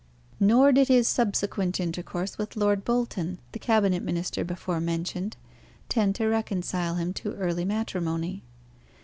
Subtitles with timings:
[0.39, 5.37] Nor did his subsequent intercourse with Lord Bolton, the Cabinet minister before mentioned,
[5.89, 8.41] tend to reconcile him to early matrimony.